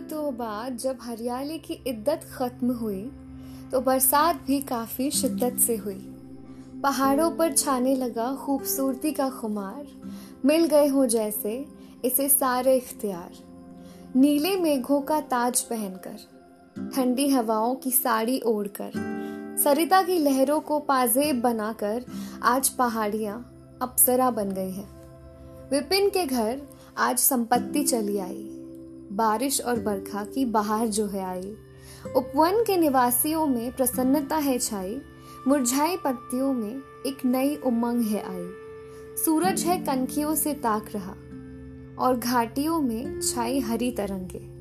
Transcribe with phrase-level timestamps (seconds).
[0.00, 3.10] दिनों बाद जब हरियाली की इद्दत खत्म हुई
[3.72, 6.16] तो बरसात भी काफ़ी शिद्दत से हुई।
[6.82, 9.86] पहाड़ों पर छाने लगा खूबसूरती का खुमार,
[10.44, 11.66] मिल गए हो जैसे
[12.04, 13.30] इसे सारे इख्तियार।
[14.16, 16.16] नीले मेघों का ताज पहनकर,
[16.94, 18.92] ठंडी हवाओं की साड़ी ओढ़कर,
[19.64, 22.04] सरिता की लहरों को पाजेब बनाकर
[22.42, 23.38] आज पहाड़ियाँ
[23.82, 24.84] अप्सरा बन गई है।
[25.70, 26.62] विपिन के घर
[26.98, 28.59] आज संपत्ति चली आई।
[29.12, 31.54] बारिश और बरखा की बहार जो है आई।
[32.16, 35.00] उपवन के निवासियों में प्रसन्नता है छाई,
[35.48, 38.48] मुरझाई पत्तियों में एक नई उमंग है आई।
[39.24, 41.14] सूरज है कनखियों से ताक रहा,
[41.98, 44.59] और घाटियों में छाई हरी तरंगे।